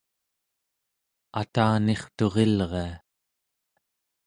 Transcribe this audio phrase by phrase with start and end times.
[1.41, 2.91] atanirturilria